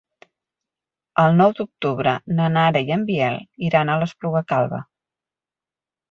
El 1.23 1.35
nou 1.41 1.51
d'octubre 1.59 2.13
na 2.39 2.47
Nara 2.53 2.81
i 2.87 2.95
en 2.95 3.03
Biel 3.09 3.37
iran 3.67 3.91
a 3.91 3.97
l'Espluga 4.05 4.41
Calba. 4.53 4.81